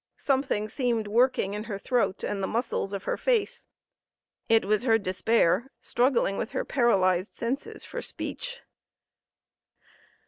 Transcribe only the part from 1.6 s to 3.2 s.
her throat and the muscles of her